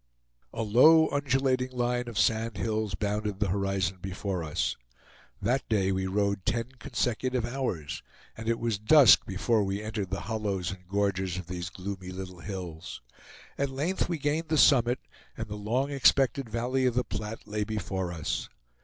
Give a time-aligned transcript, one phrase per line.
[0.51, 4.75] A low undulating line of sand hills bounded the horizon before us.
[5.39, 8.01] That day we rode ten consecutive hours,
[8.35, 12.39] and it was dusk before we entered the hollows and gorges of these gloomy little
[12.39, 13.03] hills.
[13.59, 14.97] At length we gained the summit,
[15.37, 18.49] and the long expected valley of the Platte lay before us.